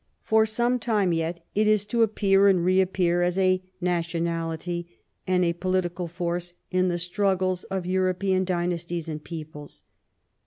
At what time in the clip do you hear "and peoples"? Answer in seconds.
9.07-9.83